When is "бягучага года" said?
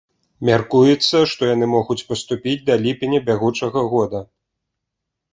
3.27-4.23